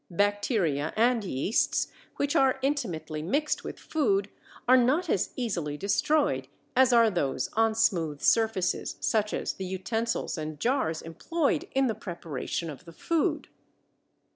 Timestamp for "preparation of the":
11.93-12.93